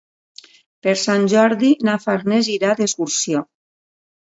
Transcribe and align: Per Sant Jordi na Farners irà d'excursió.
Per 0.87 0.95
Sant 1.01 1.27
Jordi 1.35 1.69
na 1.89 1.99
Farners 2.07 2.51
irà 2.57 2.73
d'excursió. 2.83 3.47